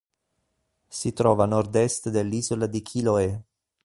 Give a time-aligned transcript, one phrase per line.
[0.87, 3.41] Si trova a nord-est dell'isola di Chiloé.